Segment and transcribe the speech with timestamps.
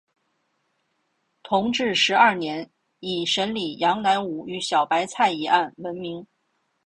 [1.43, 2.67] 同治十二年
[3.01, 6.25] 以审理杨乃武与小白菜一案闻名。